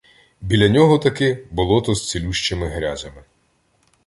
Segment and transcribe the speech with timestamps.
[0.41, 3.23] Біля нього-таки– болото з цілющими грязями